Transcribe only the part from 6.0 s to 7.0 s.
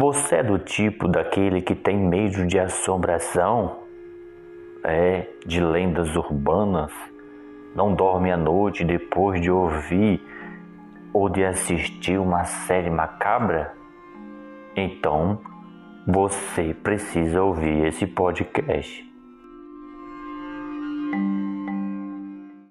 urbanas?